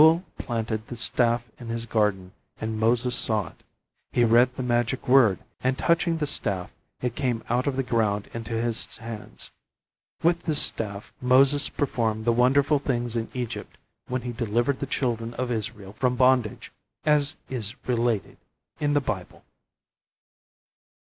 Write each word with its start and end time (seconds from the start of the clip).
Reuel 0.01 0.23
planted 0.39 0.87
the 0.87 0.97
staff 0.97 1.43
in 1.59 1.67
his 1.67 1.85
garden 1.85 2.31
and 2.59 2.79
Moses 2.79 3.15
saw 3.15 3.49
it. 3.49 3.61
He 4.11 4.23
read 4.23 4.55
the 4.55 4.63
magic 4.63 5.07
word, 5.07 5.37
and 5.63 5.77
touching 5.77 6.17
the 6.17 6.25
staff 6.25 6.71
it 7.01 7.15
came 7.15 7.43
out 7.51 7.67
of 7.67 7.75
the 7.75 7.83
ground 7.83 8.27
into 8.33 8.53
his 8.59 8.97
hands. 8.97 9.51
With 10.23 10.45
this 10.45 10.59
staff 10.59 11.13
Moses 11.21 11.69
performed 11.69 12.25
the 12.25 12.33
wonderful 12.33 12.79
things 12.79 13.15
in 13.15 13.29
Egypt 13.35 13.77
when 14.07 14.23
he 14.23 14.31
delivered 14.31 14.79
the 14.79 14.87
children 14.87 15.35
of 15.35 15.51
Israel 15.51 15.93
from 15.99 16.15
bondage, 16.15 16.71
as 17.05 17.35
is 17.47 17.75
related 17.87 18.37
in 18.79 18.93
the 18.95 19.01
Bible. 19.01 19.43